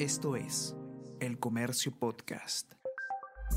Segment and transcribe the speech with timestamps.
[0.00, 0.74] Esto es
[1.20, 2.72] El Comercio Podcast.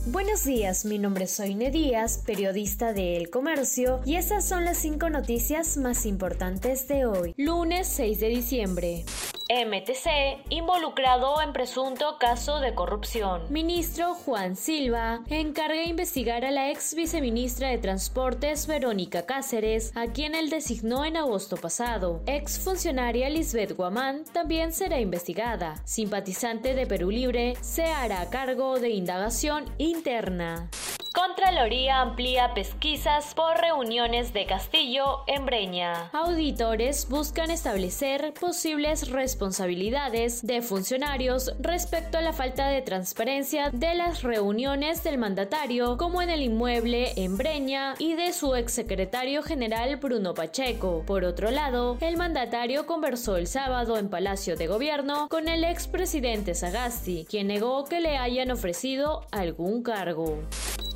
[0.08, 4.77] Buenos días, mi nombre es Soine Díaz, periodista de El Comercio, y estas son las
[4.77, 9.05] cinco noticias más importantes de hoy, lunes 6 de diciembre.
[9.54, 13.43] MTC involucrado en presunto caso de corrupción.
[13.50, 20.34] Ministro Juan Silva encarga investigar a la ex viceministra de Transportes Verónica Cáceres, a quien
[20.34, 22.21] él designó en agosto pasado.
[22.25, 25.75] Ex funcionaria Lisbeth Guamán también será investigada.
[25.86, 30.70] Simpatizante de Perú Libre se hará cargo de indagación interna.
[31.14, 36.09] Contraloría amplía pesquisas por reuniones de Castillo en Breña.
[36.12, 44.23] Auditores buscan establecer posibles responsabilidades de funcionarios respecto a la falta de transparencia de las
[44.23, 50.34] reuniones del mandatario, como en el inmueble en Breña, y de su exsecretario general Bruno
[50.34, 51.03] Pacheco.
[51.05, 56.55] Por otro lado, el mandatario conversó el sábado en Palacio de Gobierno con el expresidente
[56.55, 60.39] Sagasti, quien negó que le hayan ofrecido algún cargo.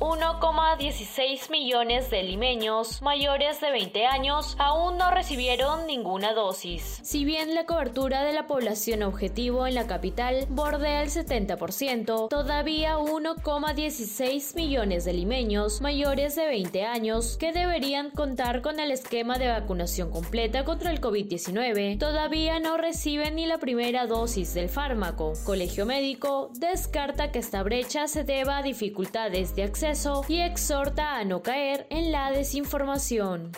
[0.00, 7.00] 1,16 millones de limeños mayores de 20 años aún no recibieron ninguna dosis.
[7.02, 12.96] Si bien la cobertura de la población objetivo en la capital bordea el 70%, todavía
[12.98, 19.48] 1,16 millones de limeños mayores de 20 años que deberían contar con el esquema de
[19.48, 25.32] vacunación completa contra el COVID-19 todavía no reciben ni la primera dosis del fármaco.
[25.44, 29.87] Colegio Médico descarta que esta brecha se deba a dificultades de acceso
[30.28, 33.52] y exhorta a no caer en la desinformación.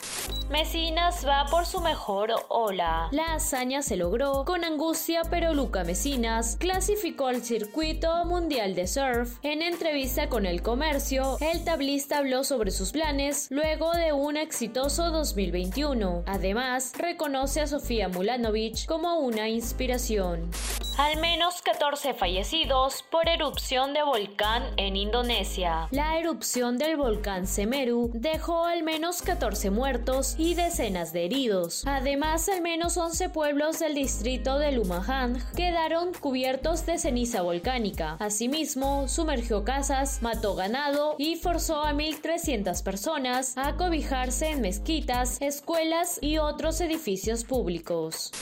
[0.51, 3.09] Mesinas va por su mejor ola.
[3.13, 9.39] La hazaña se logró con angustia, pero Luca Mesinas clasificó al circuito mundial de surf.
[9.45, 15.13] En entrevista con El Comercio, el tablista habló sobre sus planes luego de un exitoso
[15.13, 16.25] 2021.
[16.27, 20.51] Además, reconoce a Sofía Mulanovic como una inspiración.
[20.99, 25.89] Al menos 14 fallecidos por erupción de volcán en Indonesia.
[25.93, 31.83] La erupción del volcán Semeru dejó al menos 14 muertos y decenas de heridos.
[31.87, 38.17] Además, al menos 11 pueblos del distrito de Lumajang quedaron cubiertos de ceniza volcánica.
[38.21, 46.19] Asimismo, sumergió casas, mató ganado y forzó a 1.300 personas a cobijarse en mezquitas, escuelas
[46.23, 48.33] y otros edificios públicos.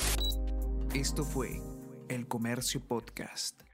[0.95, 1.61] Esto fue
[2.09, 3.68] el Comercio Podcast.